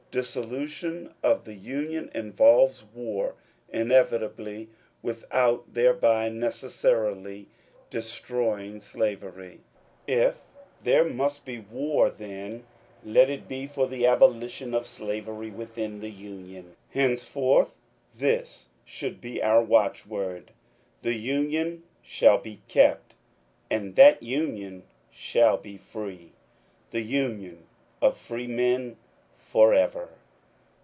[0.11, 3.35] Disso lution of the Union involves war
[3.71, 4.67] inevitably
[5.01, 7.47] without thereby necessarily
[7.89, 9.61] destroying slavery.
[10.07, 10.47] If
[10.83, 12.65] there must be war then,
[13.05, 16.75] let it be for the abolition of slavery within the Union.
[16.89, 17.79] Hence forth
[18.13, 20.49] this should be our watchword:^^
[21.03, 23.15] The Union shall be kept,
[23.69, 26.33] and that Union shall be free.
[26.89, 27.63] The Union
[28.01, 28.97] of Freemen
[29.33, 30.07] forever